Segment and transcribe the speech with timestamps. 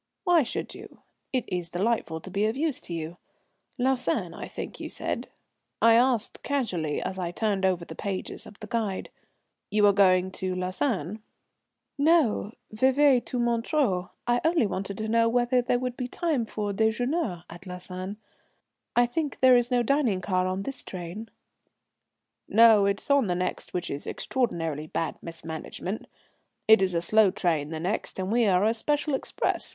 [0.23, 1.01] "Why should you?
[1.31, 3.17] It is delightful to be of use to you.
[3.77, 5.27] Lausanne I think you said?"
[5.79, 9.11] I asked casually as I turned over the pages of the guide.
[9.69, 11.21] "You are going to Lausanne?"
[11.99, 14.09] "No, Vevey to Montreux.
[14.25, 18.17] I only wanted to know whether there would be time for déjeuner at Lausanne.
[18.95, 21.29] I think there is no dining car on this train?"
[22.47, 26.07] "No, it is on the next, which is extraordinarily bad mismanagement.
[26.67, 29.69] It is a slow train the next, and we are a special express.